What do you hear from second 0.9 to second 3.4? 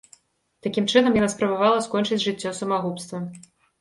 чынам яна спрабавала скончыць жыццё самагубствам.